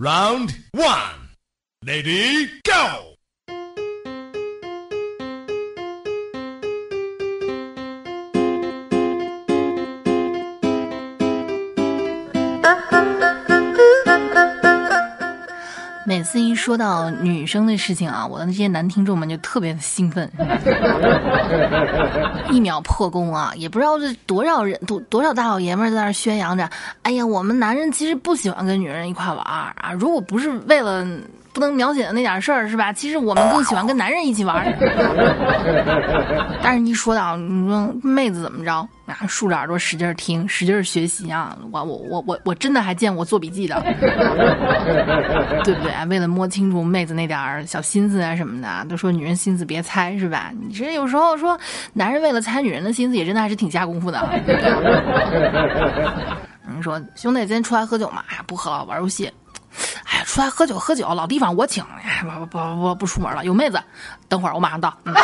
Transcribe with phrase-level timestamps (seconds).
[0.00, 1.28] Round one,
[1.84, 3.09] lady, go.
[16.20, 20.30] 每次一说到女生的事情啊，我的那些男听众们就特别的兴奋，
[22.50, 23.54] 一秒破功啊！
[23.56, 26.68] 也不知道这多少人多多少大老爷们在那宣扬着，
[27.00, 29.92] 哎呀，我们男人其实不喜欢跟女人一块玩啊！
[29.98, 31.06] 如果不是为了
[31.52, 32.92] 不能描写的那点事儿，是吧？
[32.92, 34.64] 其实我们更喜欢跟男人一起玩。
[36.62, 38.72] 但是，一说到你说妹子怎么着
[39.06, 41.56] 啊，竖着耳朵使劲听，使劲学习啊！
[41.72, 43.80] 我我我我我真的还见过做笔记的，
[45.64, 45.92] 对不对？
[46.08, 50.52] 为了摸清楚妹子那点儿小心思啊什么的，都说女人心思别猜，是吧？
[50.60, 51.58] 你这有时候说
[51.92, 54.28] 男人为了猜女人的心思，也真的还是挺下功夫的。
[56.76, 58.22] 你 说兄弟，今天出来喝酒嘛？
[58.46, 59.30] 不喝了，玩游戏。
[60.10, 61.82] 哎，出来喝酒喝酒，老地方我请。
[62.02, 63.82] 哎，不不不不不出门了，有妹子，
[64.28, 64.92] 等会儿我马上到。
[65.04, 65.14] 嗯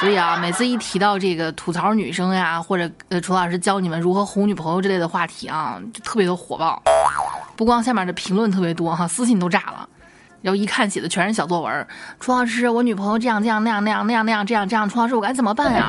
[0.00, 6.82] 所以啊，每次一提到这个吐槽女生呀，或者呃楚老师教你们如何哄女朋友之类的话题啊，就特别的火爆。
[7.54, 9.88] 不光下面的评论特别多哈，私信都炸了。
[10.42, 11.86] 然后一看写的全是小作文，
[12.20, 15.88] 楚老师，我女朋友这样这样那样那样那样那样这样这样，楚老师我该怎么办呀？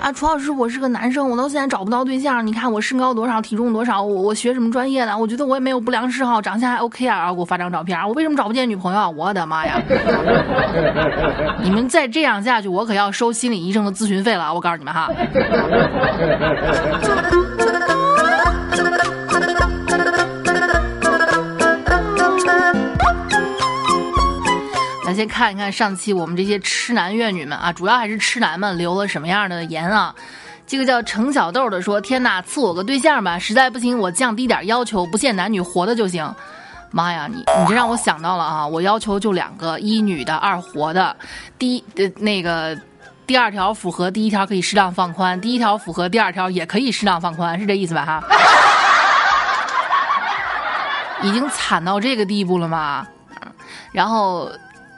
[0.00, 2.46] 啊，楚老师，我是个男生，我到现在找不到对象。
[2.46, 5.16] 你看我身高多少，体重多少，我我学什么专业的？
[5.16, 7.18] 我觉得我也没有不良嗜好，长相还 OK 啊。
[7.18, 9.10] 然后给我发张照片，我为什么找不见女朋友？
[9.10, 9.80] 我的妈呀！
[11.62, 14.52] 你们再这样下去，我可要收心理医生的咨询费了。
[14.52, 15.08] 我告诉你们哈。
[25.14, 30.14] 先看一看上期我们这些痴男怨女们啊，主要还是痴男们留了什么样的言啊？
[30.66, 36.32] 这个叫程小豆的说：“天哪，赐我个对象吧，实在不行我降低点要求，不限男女，活的就行。”
[36.92, 38.66] 妈呀，你你这让我想到了啊！
[38.66, 41.16] 我要求就两个，一女的，二活的。
[41.58, 42.78] 第一呃那个
[43.26, 48.04] 第二条符合第一条可以适当放宽，第一条符合第二条也可以适当放宽，是这意思吧？
[48.04, 48.22] 哈，
[51.22, 53.04] 已经惨到这个地步了吗？
[53.90, 54.48] 然后。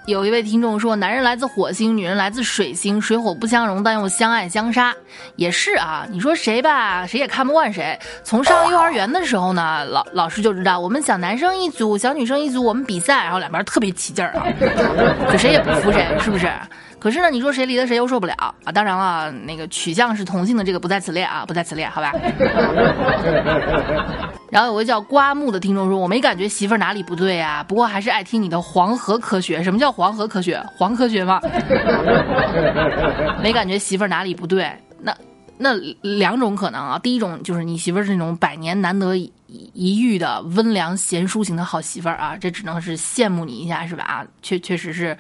[0.07, 4.93] 有一位听众说：“男人来自火星，女人来自水星，水火不相容，但又相爱相杀。”
[5.37, 7.97] 也是啊，你说谁吧，谁也看不惯谁。
[8.25, 14.45] 从上幼儿园的时候呢，老老师就知道我们小男生一组，小女生一组，我们比赛，然后两边特别起劲儿啊，
[15.31, 16.51] 就谁也不服谁，是不是？
[16.99, 18.35] 可是呢，你说谁离了谁又受不了
[18.65, 18.73] 啊？
[18.73, 22.13] 当然了，那个取向是同性的这个不在此列啊，不在此列，好吧？
[24.53, 29.63] 然后有个叫刮木的听众说：“我没感觉媳妇儿哪里不对呀，不过还是爱听你的黄河科学。
[29.63, 30.63] 什么叫黄河科学？
[30.77, 31.41] 黄科学吗？
[33.43, 34.71] 没感觉媳妇儿哪里不对？
[35.01, 35.17] 那
[35.57, 36.99] 那两种可能啊。
[36.99, 44.05] 第一种就是你媳妇儿是那种百年难得一一遇的温良贤淑型的好媳妇儿啊，这只能是羡慕你一下是吧？
[44.05, 45.17] 啊，确确实是。”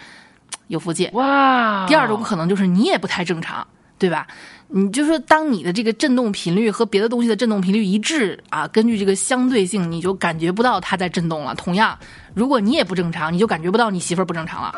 [0.69, 1.84] 有福气哇！
[1.87, 3.66] 第二种可能就是你也不太正常，
[3.99, 4.26] 对吧？
[4.74, 11.54] 你就说当你的这个振动频率和别的东西的振动频率一致啊，根据这个相对性，你就感觉不到它在震动了。
[11.54, 11.98] 同样，
[12.34, 14.72] 如果你也不正常，你就感觉不到你媳妇儿不正常了。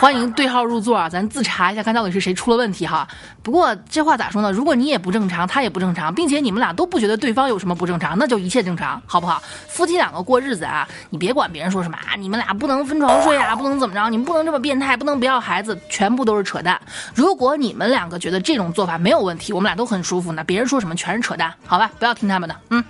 [0.00, 1.08] 欢迎对号入座啊！
[1.08, 3.06] 咱自查一下，看到底是谁出了问题哈。
[3.42, 4.52] 不过这话咋说呢？
[4.52, 9.42] 如果你也不正常，他也不正常，并且你们俩都不觉得对方有什么不正常，那就一切正常，好不好？
[9.66, 16.80] 夫妻两个过日子啊，你别管别人说什么啊，你们俩不能分床睡啊，不能怎么着，你们不能这么变态，不能不要孩子，全部都是扯淡。
[17.12, 21.90] 如果你们两个觉得这种做法没有问题，我们俩都很舒服，那别人说什么全是扯淡，好吧？
[21.98, 22.84] 不要听他们的，嗯。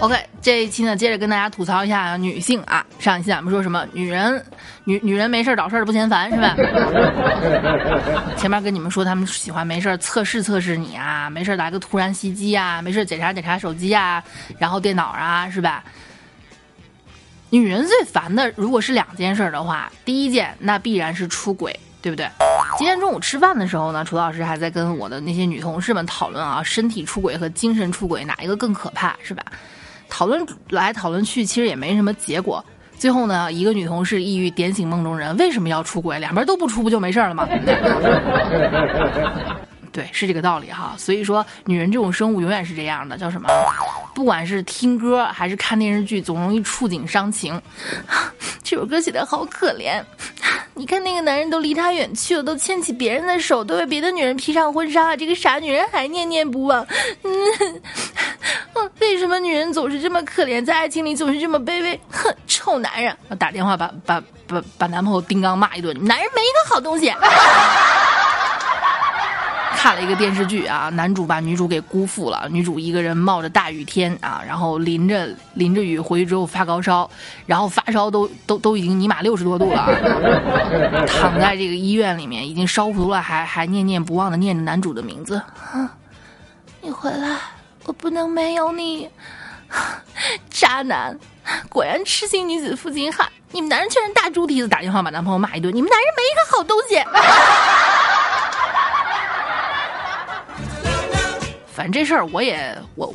[0.00, 2.84] OK，这一期呢，接着跟大家吐槽一下女性啊。
[2.98, 3.86] 上一期咱们说什么？
[3.92, 4.42] 女人，
[4.84, 6.56] 女女人没事找事儿不嫌烦是吧？
[8.34, 14.24] 前面跟你们说，他们喜欢没事测试测试你啊，没事来个突然袭击啊，没事检查检查手机啊，
[14.58, 15.84] 然后电脑啊，是吧？
[17.50, 22.26] 女人最烦的，如果是两件事的话，第一件那必然是出轨，对不对？
[22.78, 29.44] 今天中午吃饭的时候呢，楚老师还在跟我的那些女同事们讨论啊，身体出轨和精神出轨哪一个更可怕，是吧？
[30.10, 32.62] 讨论来讨论去，其实也没什么结果。
[32.98, 36.18] 最后呢，一个女同事一语点醒梦中人：为什么要出轨？
[36.18, 37.48] 两边都不出，不就没事了吗？
[39.92, 40.94] 对，是这个道理哈。
[40.98, 43.48] 所以说，女人这种生物永远是这样的，叫什么？
[44.14, 47.60] 不管是听歌还是看电视剧，总容易触景伤情。
[48.62, 50.00] 这首歌写的好可怜，
[50.74, 56.86] 你看那个男人都离他远去了，都牵起别人的手，都为别的女人披上婚纱了，这个傻女人还念念不忘。
[57.24, 57.80] 嗯，
[58.98, 62.00] 为什么女人总是这么可怜，在爱情里总是这么卑微？
[62.10, 63.16] 哼，臭男人！
[63.28, 67.12] 我打电话把把把把男朋友叮当骂一顿，男人没一个好东西。
[69.72, 77.10] 看了一个电视剧啊，男主把女主给辜负了，女主一个人冒着大雨天啊，然后淋着淋着雨回去之后发高烧，
[77.46, 79.86] 然后发烧都都都已经尼玛六十多度了，
[81.06, 85.40] 躺在这个医院里面已经烧糊涂了，还还念念不忘的念着男主的名字，
[86.82, 87.38] 你回来，
[87.90, 89.10] 我不能没有你，
[90.48, 91.18] 渣男，
[91.68, 97.02] 果然痴心女子负心汉，你们男人全是大猪蹄子，打电话把男朋友骂一顿，你们男人没一个好东西。
[101.74, 103.12] 反正这事儿我也我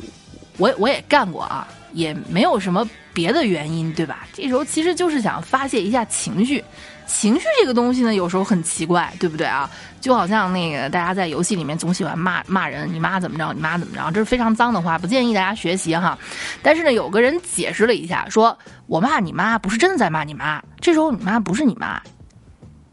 [0.58, 4.28] 我我也干过啊，也没有什么别的原因，对吧？
[4.34, 6.62] 这时候其实就是想发泄一下情绪，
[7.06, 9.70] 情绪这个东西呢，有时候很奇怪，对不对啊？
[10.00, 16.18] 就好像那个大家在游戏里面总喜欢骂骂人，你妈怎么着，你妈怎么着，这是非常脏的话，不建议大家学习哈。
[16.62, 18.56] 但是呢，有个人解释了一下，说
[18.86, 22.00] 我骂你妈不是真的在骂你妈，这时候你妈不是你妈，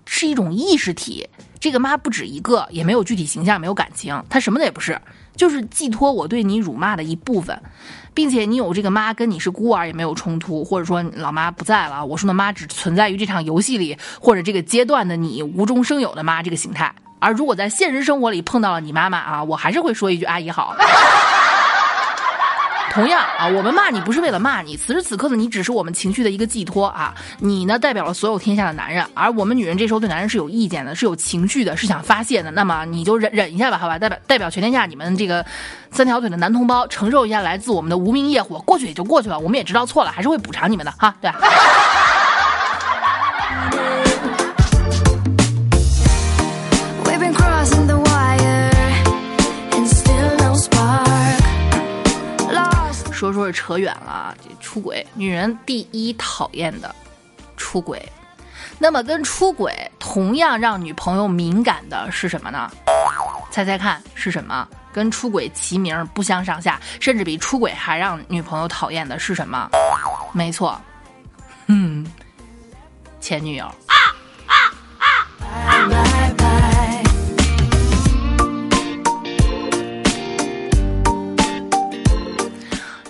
[0.06, 1.28] 是一种意识体，
[1.60, 5.00] 这个妈不止一个，也没有具体形象，没有感情，她什么的也不是。
[5.36, 7.60] 就是寄托我对你辱骂的一部分，
[8.14, 16.94] 并且你有这个妈跟你是孤儿也没有冲突，或者说老妈不在了，我说的妈只存在于这场游戏里或者这个阶段的你无中生有的妈这个形态。
[17.20, 20.76] 而如果在现实生活里碰到了你妈妈啊，我还是会说一句阿姨好。
[22.94, 27.12] 同样啊，我们骂你不是为了骂你，此时此刻的你只是我们情绪的一个寄托啊。
[27.40, 32.52] 你呢，代表了所有天下的男人，而我们女人这时候对男人是有意见的，是有情绪的，是想发泄的。
[32.52, 33.98] 那么你就忍忍一下吧，好吧？
[33.98, 35.44] 代表代表全天下你们这个
[35.90, 39.40] 三条腿的男同胞，承受一下来自我们的无名业火，过去也就过去了。
[39.40, 41.16] 我们也知道错了，还是会补偿你们的哈。
[41.20, 41.32] 对。
[53.24, 56.94] 说说是扯远了，这出轨，女人第一讨厌的
[57.56, 58.06] 出轨。
[58.78, 62.70] 那么跟出轨同样让女朋友敏感的是什么呢？
[63.50, 64.68] 猜猜看是什么？
[64.92, 69.70] 跟出轨齐名，不相上下，甚至比出轨还让女朋友讨厌的是什么？
[70.34, 70.78] 没错，
[71.68, 72.06] 嗯，
[73.22, 73.96] 前女友啊
[74.48, 74.54] 啊
[75.00, 76.33] 啊。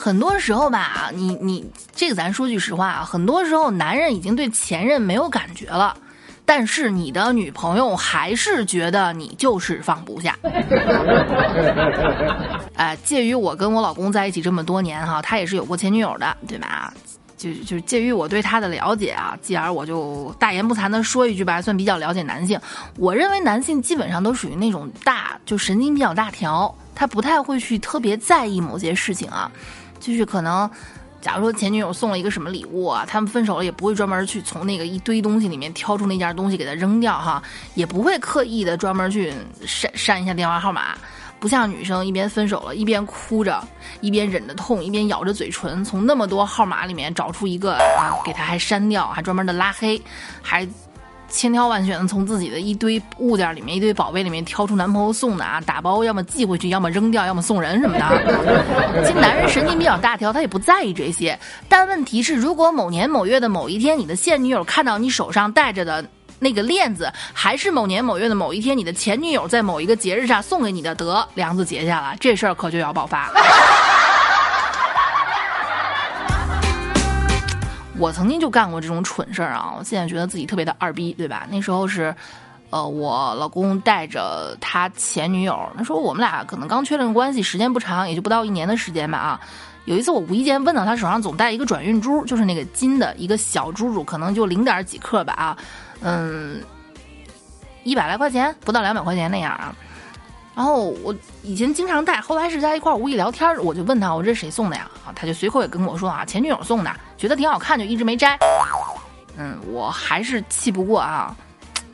[0.04, 1.66] 很多时候吧，你你
[1.96, 5.96] 这个咱说句实话啊，很多时候男人已经对前任没有感觉了，
[6.44, 10.38] 但是你的女朋友还是觉得你就是放不下。
[12.76, 16.94] 哎，介于我跟我老公在一起这么多年哈，他也是有过前女友的，对吧？
[17.38, 22.60] 就就介于我对他的了解啊，继而我就大言不惭的说一句吧，算比较了解男性。
[22.98, 29.50] 我认为男性基本上都属于那种大就神经比较大条，他不太会去特别在意某些事情啊。
[30.04, 30.70] 就是可能，
[31.22, 37.42] 假如说前女友送了一个什么礼物啊，他们分手了也不会专门去从那个一堆东西里面挑出那件东西给他扔掉哈，
[37.76, 39.34] 也不会刻意的专门去
[39.66, 40.98] 删删一下电话号码，
[41.40, 43.66] 不像女生一边分手了，一边哭着，
[44.02, 50.02] 一边忍着痛，一边咬着嘴唇，从那么多号码里面找出一个啊，给他还删掉，还专门的拉黑，
[50.42, 50.68] 还。
[51.34, 59.04] 千挑万选的从自己的一堆物件里面、一堆宝贝里面挑出男朋友送的啊，打包要么寄回去，要么扔掉，要么送人什么的。
[59.04, 61.38] 其实男人神经比较大条，他也不在意这些。
[61.68, 66.06] 但问题是，如果某年某月的某一天，你的现女友看到你手上戴着的
[66.38, 74.03] 那个链子，还是某年某月的某一天，你的前女友在某一个节日上送给你的，得梁子结下了，这事儿可就要爆发了。
[78.04, 79.74] 我曾经就干过这种蠢事儿啊！
[79.80, 81.48] 我现在觉得自己特别的二逼，对吧？
[81.50, 82.14] 那时候是，
[82.70, 89.40] 呃，我老公带着他前女友，那时候我们俩可能刚确认关系，时间不长，也就不到一年的时间吧啊。
[89.86, 95.58] 有一次我无意间问到他手上总戴一个转运珠，就是那个金的一个小珠珠，可能就零点几克吧啊，
[96.02, 96.62] 嗯，
[97.86, 99.74] 一百来块钱，不到两百块钱那样啊。
[100.56, 104.88] 然后我以前经常戴，后来是在一块儿无意聊天，我就问他，我这谁送的呀？
[105.06, 108.38] 啊，他就随口也跟我说啊，前女友送的，觉得挺好看，就一直没摘。
[109.36, 111.36] 嗯，我还是气不过啊。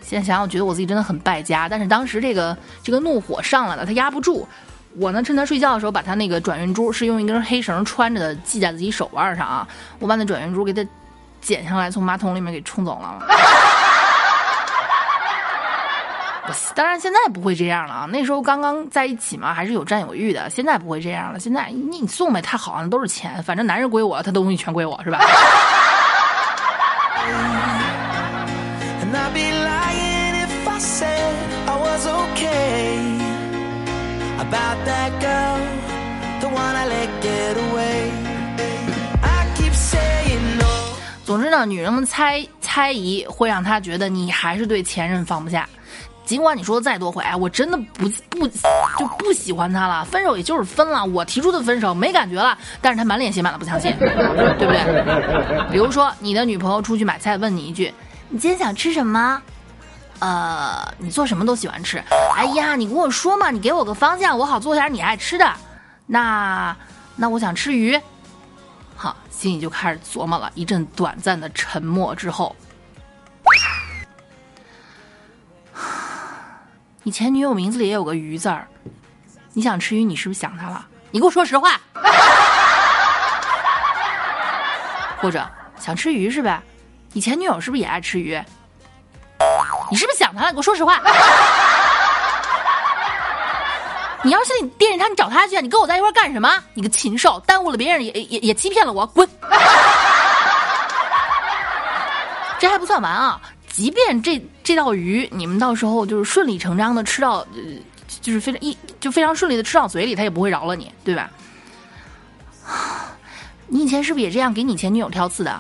[0.01, 1.69] 现在想想，觉得我自己真的很败家。
[1.69, 4.45] 但是当时这个这个怒火上来了，他压不住。
[4.97, 9.65] 我呢，趁他睡觉的时候，把他那个转运珠是用一根黑绳穿着的，系在自己手腕上啊。
[9.99, 10.83] 我把那转运珠给他
[11.39, 13.25] 剪下来，从马桶里面给冲走了。
[16.75, 20.49] 当然现在不会这样了啊，那时候刚刚在一起嘛，还是有占有欲的。
[20.49, 25.19] 现在不会这样了，现在你送呗，太好了，都是钱，反正男人归我，他的东西全归我是吧？
[41.25, 45.69] 总之呢，女人的猜猜疑会让她觉得你还是对前任放不下。
[46.29, 54.07] 尽管你说再多回，哎，我真的不不就不喜欢他了，分手也就是分了，我提出的分手没感觉了，但是他满脸写满了不相信，对
[54.67, 55.71] 不对？
[55.71, 57.91] 比如说你的女朋友出去买菜，问你一句
[58.29, 59.41] ：“你今天想吃什么？”
[60.21, 61.98] 呃，你做什么都喜欢吃。
[62.36, 65.51] 哎呀，你跟我说嘛，你给我个方向，我好做点你爱吃的。
[66.05, 66.77] 那
[67.15, 68.00] 那我想吃鱼。
[68.95, 72.55] 好，心里就开始琢磨了一阵短暂的沉默之后。
[77.09, 78.67] 你前女友名字里也有个鱼字儿，
[79.53, 80.85] 你想吃鱼，你是不是想她了？
[81.09, 81.71] 你给我说实话。
[85.19, 85.43] 或者
[85.79, 86.61] 想吃鱼是呗？
[87.11, 88.39] 你前女友是不是也爱吃鱼？
[89.89, 90.51] 你是不是想她了？
[90.51, 91.01] 给我说实话。
[94.21, 96.63] 你要是你惦记他，你找他去，你跟我在一块干什么？
[96.75, 99.27] 你个禽兽，耽误了别人，也也也欺骗了我，滚！
[102.59, 103.41] 这还不算完啊。
[103.71, 104.39] 即便这
[104.69, 107.47] 这道鱼你们到时候就是顺理成章的吃到，呃，
[108.21, 111.27] 就是非常一就非常顺利的吃到嘴里，他也不会饶了你，对吧？
[113.65, 115.59] 你以前是不是也这样给你前女友挑刺的？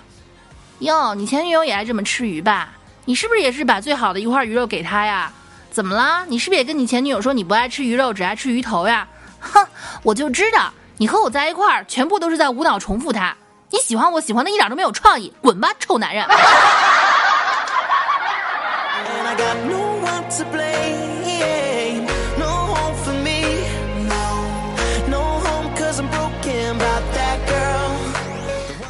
[0.81, 2.69] 哟，你前女友也爱这么吃鱼吧？
[3.05, 5.33] 你是不是也是把最好的一块鱼肉给她呀？
[5.71, 6.23] 怎么了？
[6.27, 9.07] 你是不是也跟你前女友说你不爱吃鱼肉，只爱吃鱼头呀？
[9.39, 9.65] 哼，
[10.03, 13.35] 我就知道你和我在一块儿，全部都是在无脑重复他。
[13.71, 16.27] 你喜欢我喜欢的一点都没有创意，滚吧，臭男人！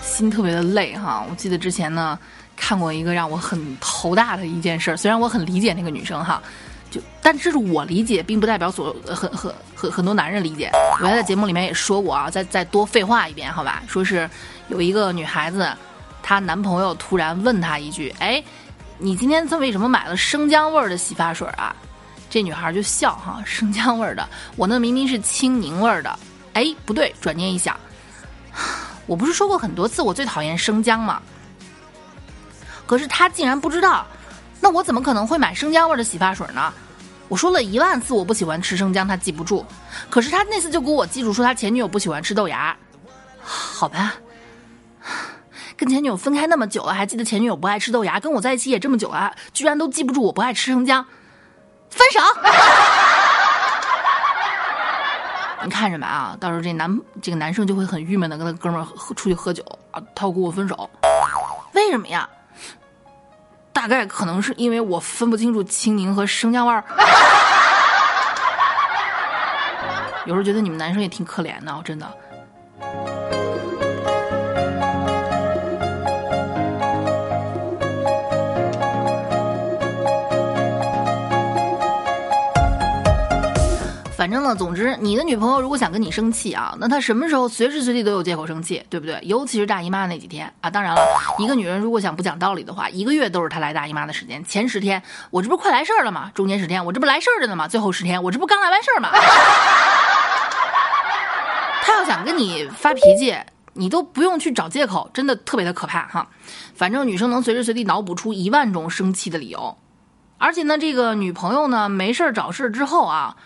[0.03, 2.19] 心特别的累哈，我记得之前呢
[2.57, 6.41] 看过一个让我很头大的一件事，虽然我很理解那个女生哈，
[6.91, 10.69] 就但这是我理解，并不代表所很很很很多男人理解。
[11.01, 14.29] 我在节目里面也说过啊，再再多废话一遍好吧，说是
[14.67, 15.71] 有一个女孩子，
[16.21, 18.43] 她男朋友突然问她一句，哎。
[19.01, 21.73] 你今天他为什么买了生姜味儿的洗发水啊？
[22.29, 24.27] 这女孩就笑哈，生姜味儿的，
[24.57, 26.19] 我那明明是青柠味儿的。
[26.53, 27.79] 哎，不对，转念一想，
[29.07, 31.21] 我不是说过很多次我最讨厌生姜吗？
[32.85, 34.05] 可是他竟然不知道，
[34.59, 36.73] 那我怎么可能会买生姜味儿的洗发水呢？
[37.29, 39.65] 我说了一万次我不喜欢吃生姜，他记不住。
[40.09, 42.75] 可是他那次就给我记住说他前女友不喜欢吃豆芽，
[43.41, 44.13] 好吧。
[45.79, 51.05] 跟前女友分开那么久了，还记得前女友不爱吃豆芽；跟我在一起也这么久了，居然都记不住我不爱吃生姜，
[51.89, 52.19] 分手！
[55.63, 56.35] 你看着吧啊？
[56.37, 60.89] 到时候这男这个男生就会很郁闷的跟他哥们儿出去喝酒啊，他要跟我分手，
[61.71, 62.27] 为什么呀？
[63.71, 66.83] 大概可能是因为我分不清楚青柠和生姜味儿。
[70.25, 72.05] 有时候觉得你们男生也挺可怜的，真的。
[84.19, 89.17] 反正呢，总之，你的女朋友如果想跟你生气啊，那她什么时候随时随地都有借口生气，对不对？
[89.23, 90.69] 尤其是大姨妈那几天啊。
[90.69, 91.01] 当然了，
[91.37, 94.43] 一个女人如果想不讲道理的话，一个月都是她来大姨妈的时间。
[94.43, 96.29] 前十天我这不快来事儿了吗？
[96.35, 97.69] 中间十天我这不来事儿着呢吗？
[97.69, 99.09] 最后十天我这不刚来完事儿吗？
[101.81, 103.33] 她要想跟你发脾气，
[103.71, 106.27] 你都不用去找借口，真的特别的可怕哈。
[106.75, 109.77] 反正女生能随时随地脑补出一万种生气的理由，
[110.37, 113.37] 而且呢，这个女朋友呢没事儿找事儿之后啊。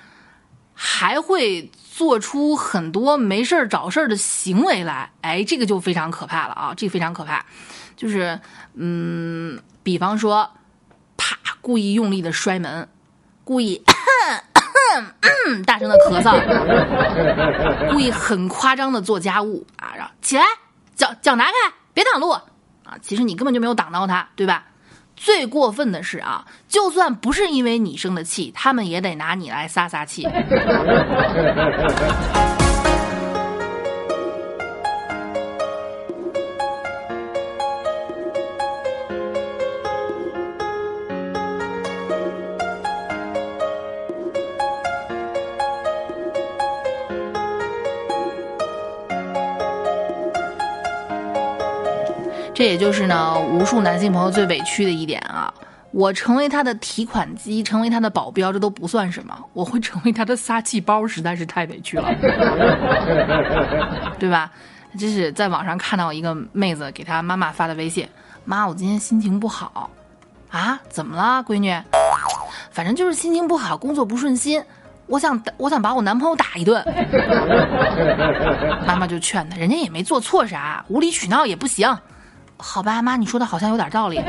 [0.74, 6.74] 还会做出很多没事儿找事儿的行为来，哎，这个就非常可怕了啊！
[6.76, 7.46] 这个非常可怕，
[7.96, 8.40] 就是，
[8.74, 10.50] 嗯，比方说，
[11.16, 12.90] 啪，故意用力的摔门，
[13.44, 13.94] 故意咳
[14.54, 15.04] 咳、
[15.48, 20.44] 嗯大声的咳嗽，故意很夸张的做家务啊，然后起来，
[20.96, 21.52] 脚脚拿开，
[21.94, 22.44] 别挡路啊！
[23.02, 24.66] 其实你根本就没有挡到他，对吧？
[25.16, 30.28] 最过分的是啊，就算不是因为你生的气，他们也得拿你来撒撒气。
[52.64, 55.54] 这也就是呢，无数男性朋友最委屈的一点啊！
[55.92, 62.10] 我成为他的提款机，成为他的保镖，这都不算什么，我会成为他的撒气包，实在是太委屈了，
[64.18, 64.50] 对吧？
[64.98, 68.08] 这是在网上看到一个妹子给她妈妈发的微信
[68.46, 69.90] ：“妈，我今天心情不好
[70.50, 71.78] 啊，怎么了，闺女？
[72.72, 74.64] 反正就是心情不好，工作不顺心，
[75.08, 76.82] 我想我想把我男朋友打一顿。
[78.88, 81.94] ”妈妈就劝她，人家也没做错啥，无理取闹也不行。
[82.66, 84.24] 好吧，妈，你说的好像有点道理。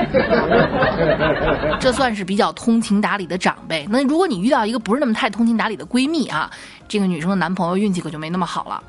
[1.79, 3.87] 这算是比较通情达理的长辈。
[3.89, 6.51] 那如果你遇到一个不是那么太通情达理的闺蜜啊，
[6.89, 8.83] 这个女生的男朋友运气可就没那么好了。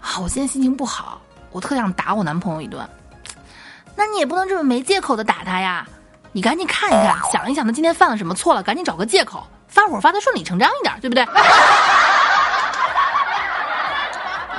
[0.00, 1.20] 啊，我现在心情不好，
[1.52, 2.84] 我特想打我男朋友一顿。
[3.94, 5.86] 那你也不能这么没借口的打他呀，
[6.32, 11.24] 你赶紧看一看，想一想他今天犯了什么错了，赶紧找个借口发火发的顺理成章一点，对不对？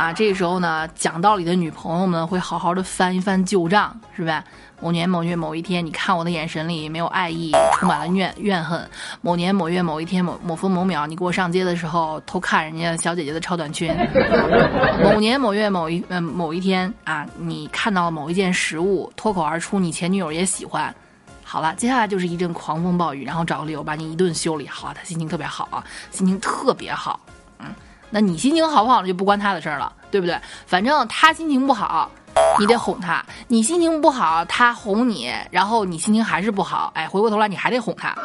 [0.01, 4.43] 啊，这个时候呢，讲道理的女朋友们会好好的翻一翻旧账，是吧？
[4.79, 8.89] 某年某月某一天，你看我的眼神里没有爱意，充满了怨怨恨。
[9.21, 13.95] 某年某月某一天某某分某秒，你给我上街的时候偷看人家小姐姐的超短裙。
[15.03, 20.91] 某年某月某一嗯某一天啊，你看到了某一件实物，脱口而出你前女友也喜欢。
[21.43, 24.67] 好了，接下来就是一阵狂风暴雨，然后找个理由把你一顿修理。
[24.67, 27.19] 好了，他心情特别好啊，心情特别好。
[28.11, 30.39] 那你心情好不好就不关他的事儿了，对不对？
[30.67, 32.11] 反正他心情不好。
[32.57, 38.15] 你得哄他，你心情不好，他哄你，然后你心情还是不好，哎，回过头来你还得哄他。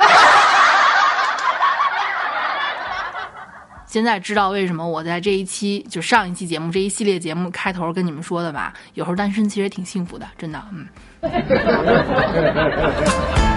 [3.84, 8.72] 现在知道为什么我在这一期就上一期节目这一系列节目开头跟你们说的吧？
[8.94, 10.86] 有时候单身其实挺幸福的，真的，嗯。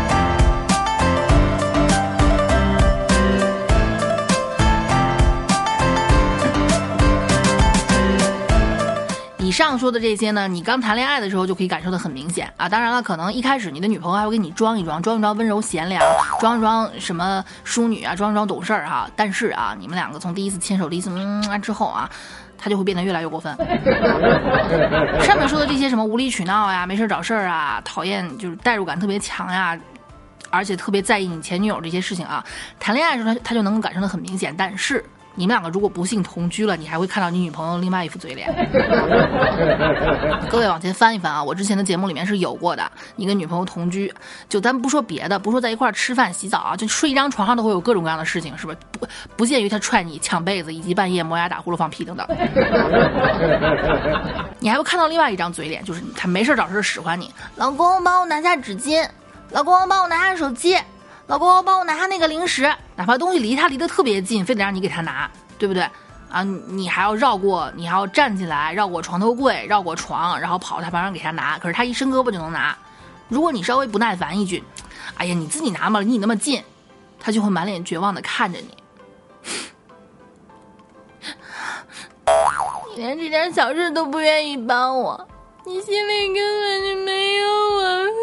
[9.49, 12.69] 以上说的这些呢，你刚谈恋爱的时候就可以感受的很明显啊。
[12.69, 15.99] 当然了，可能一开始你的女朋友还会给你装一装，装一装温柔贤良，
[16.39, 19.09] 装一装什么淑女啊，装一装懂事儿哈。
[19.15, 22.07] 但是啊，你们两个从第一次牵手、第一次嗯之后啊，
[22.59, 23.57] 他就会变得越来越过分。
[25.19, 29.75] 上面说的这些什么无理取闹呀、没事找事儿啊、讨厌就是代入感特别强呀，
[30.51, 32.45] 而且特别在意你前女友这些事情啊，
[32.79, 34.53] 谈恋爱的时候他他就能够感受的很明显。
[34.55, 35.03] 但是。
[35.35, 38.49] 你们两个如果不幸同居了，你还会看到你女朋友另外一副嘴脸。
[40.49, 42.91] 各位往前翻一翻啊，我之前的节目里面是有过的。
[43.15, 44.13] 你跟女朋友同居，
[44.49, 48.77] 就咱不说别的，不说在一块儿吃饭、洗澡啊，就睡一张床上都会有各种各样的事情，是不是？
[48.91, 52.27] 不不限于他踹你、抢被子，以及半夜磨牙、打呼噜、放屁等等。
[54.59, 59.07] 你还会看到另外一张嘴脸，就是他没事找事使唤你，老公帮我拿下纸巾，
[59.51, 60.75] 老公帮我拿下手机。
[61.29, 62.63] 老公，帮我拿下那个零食，
[62.95, 65.87] 哪怕东西离他离得特别近，非得让你给他拿，对不对？
[66.27, 71.59] 啊，你还要绕过，你还要站起来，绕过床头柜，绕过床，然后跑到他旁边给他拿。
[71.59, 72.75] 可是他一伸胳膊就能拿。
[73.27, 74.63] 如果你稍微不耐烦一句，
[75.17, 76.63] 哎呀，你自己拿嘛，离你那么近，
[77.19, 78.75] 他就会满脸绝望的看着你。
[82.95, 85.27] 你连这点小事都不愿意帮我，
[85.63, 88.18] 你心里根本就没有我。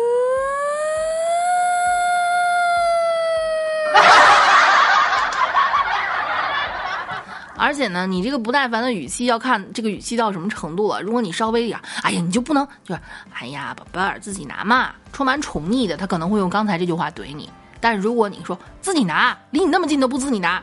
[7.58, 11.00] 而且呢，你这个不耐烦的语气要看这个语气到什么程度了。
[11.00, 13.00] 如果你稍微一点，哎呀，你就不能就是，
[13.32, 17.50] 哎呀，宝贝儿自己拿嘛，充满宠溺的，他可能会用刚才这句话怼你。
[17.80, 20.62] 但如果你说自己拿，离你那么近都不自己拿，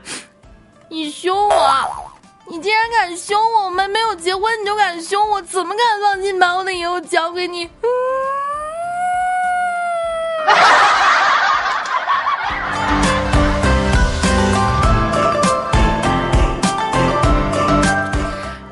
[0.87, 2.11] 你凶我，
[2.47, 7.69] 你竟然敢凶我，我们没有结婚你就敢凶我，怎么敢放心把我的以后交给你？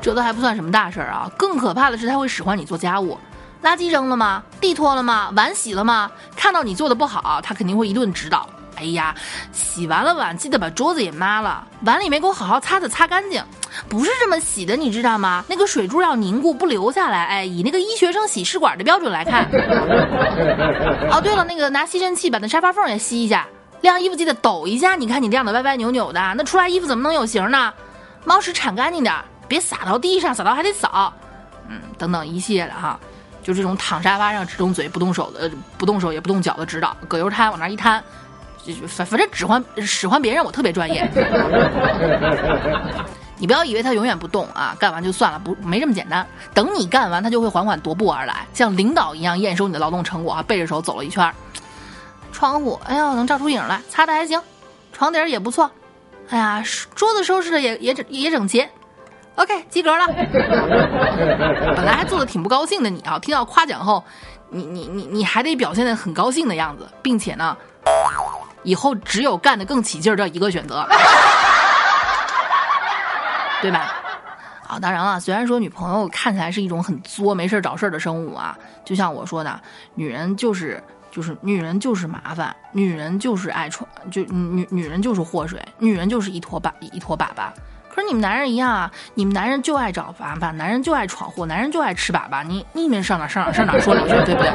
[0.02, 3.16] 这都还不算什么大事儿啊，更可怕的是他会使唤你做家务，
[3.62, 4.42] 垃圾扔了吗？
[4.60, 5.30] 地拖了吗？
[5.36, 6.10] 碗洗了吗？
[6.36, 8.46] 看到你做的不好，他肯定会一顿指导。
[8.74, 9.14] 哎呀，
[9.52, 13.40] 洗完了碗记得把桌子也抹了，碗里没给我好好擦的擦干净，
[13.88, 15.44] 不是这么洗的，你知道吗？
[15.46, 19.44] 那个水珠要凝固不流下来，哎，以那个医学生洗试管的标准来看。
[21.12, 23.46] 哦，对了，那个拿吸尘器把那沙发缝也吸一下，
[23.82, 27.72] 晾衣服记得抖一下，你看你晾的歪歪扭扭的，那出来衣服怎么能有型呢？
[28.24, 29.14] 猫屎铲干净点。
[29.52, 31.12] 别撒到地上，撒到还得扫，
[31.68, 32.98] 嗯，等等一系列的哈，
[33.42, 38.02] 就这种躺沙发上只动嘴不动手的，不动手也不动脚的指导，葛优瘫往那一瘫，
[38.64, 41.06] 就反反正指唤使唤别人我特别专业。
[43.36, 46.26] 你不要以为他永远不动啊，干完就算了，不没这么简单。
[46.54, 51.30] 等你干完，他就会缓缓踱步而来，像领导一样验收你的劳动成果啊，背着手走了一圈，
[52.32, 54.40] 窗户，哎呦，能照出影来，擦的还行，
[54.92, 55.68] 床底儿也不错，
[56.30, 58.66] 哎呀，桌子收拾的也也整也整齐。
[59.36, 60.06] OK，及格了。
[61.74, 64.04] 本来还做的挺不高兴的你啊，听到夸奖后，
[64.50, 67.56] 你你你你还得表现的很高兴的样子，并且呢，
[68.62, 70.86] 以后只有干的更起劲儿这一个选择，
[73.62, 73.90] 对吧？
[74.68, 79.60] 啊，当然了，虽然说女朋友看起来是一种很作、没事找事儿的生物啊，就像我说的，
[79.94, 87.50] 女人就是就是女人就是麻烦，女人就是爱闯，就女女人就是祸水，女人就是一坨粑一坨粑粑。
[87.94, 94.54] 可是你们男人一样啊，你们男人就爱找麻烦，男人就爱闯祸，男人就爱吃粑粑，你你们上哪上哪 上哪说理去，对不对？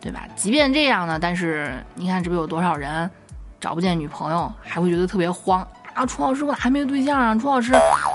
[0.00, 0.20] 对吧？
[0.36, 3.10] 即便这样呢，但是你看这不有多少人
[3.58, 5.66] 找不见女朋友，还会觉得特别慌。
[5.92, 7.34] 啊，楚老师，我还没有对象啊！
[7.34, 7.74] 楚老师，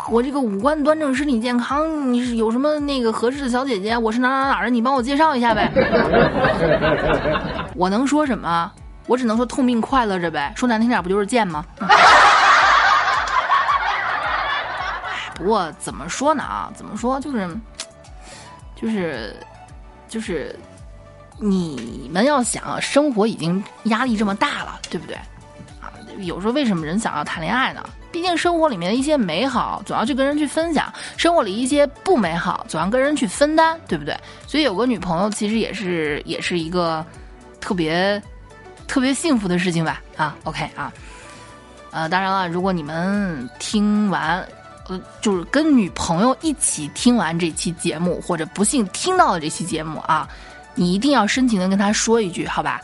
[0.10, 3.98] 我这个五官端正，身体健康，你是有什么那个合适的小姐姐？
[3.98, 5.70] 我是哪哪哪的，你帮我介绍一下呗。
[7.76, 8.72] 我能说什么？
[9.08, 10.54] 我只能说痛并快乐着呗。
[10.56, 11.64] 说难听点，不就是贱吗？
[11.78, 11.86] 不
[15.46, 16.72] 过怎么说呢啊？
[16.76, 17.58] 怎么说就是，
[18.76, 19.36] 就是，
[20.10, 20.58] 就是，
[21.40, 25.16] 你们要想，生活已经压力这么大了，对不对？
[25.82, 27.84] 啊有时候为什么人想要谈恋爱呢？
[28.12, 34.18] 毕竟生活里面的一些美好总要去跟人去分享，生活里一些不美好总要跟人去分担，对不对？
[34.48, 37.06] 所以有个女朋友其实也是也是一个
[37.60, 38.22] 特别
[38.88, 40.02] 特别幸福的事情吧？
[40.16, 40.94] 啊，OK 啊，
[41.92, 44.48] 呃，当然了，如果你们听完，
[44.88, 50.28] 呃，就是跟女朋友一起听完这期节目，或者不幸听到了这期节目啊，
[50.76, 52.82] 你一定要深情的跟她说一句，好吧？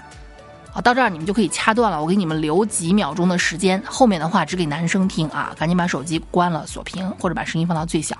[0.74, 2.02] 好，到这儿你们就可以掐断了。
[2.02, 5.54] 我给你们留几秒钟的时间，后面的话只给男生听啊！
[5.60, 8.16] 赶紧把手机关了，锁屏，或者把声音放到最小。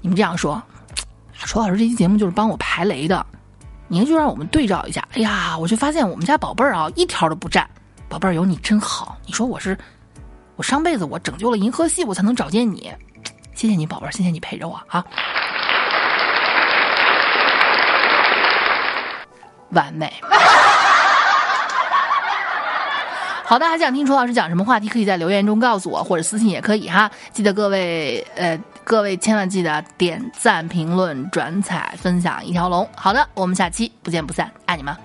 [0.00, 0.62] 你们这样说，
[1.34, 3.26] 楚老师这期节目就是帮我排雷的，
[3.88, 5.06] 您就让我们对照一下。
[5.14, 7.68] 哎呀，我就发现我们家宝贝儿啊，一条都不占。
[8.08, 9.76] 宝贝儿有你真好，你说我是
[10.56, 12.90] 我上辈子我拯救了银河系，我才能找见你。
[13.54, 15.04] 谢谢你宝贝儿，谢谢你陪着我啊！
[19.70, 20.12] 完美。
[23.44, 27.10] 好的，还想听楚老师讲什么话题，可以在留言中告诉我，或者私信也可以哈。
[27.32, 32.88] 记得各位，呃，各位千万记得点赞、评论、转采、分享一条龙。
[32.96, 34.96] 好的，我们下期不见不散，爱你们。